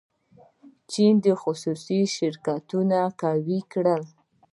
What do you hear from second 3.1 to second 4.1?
قوي کړي.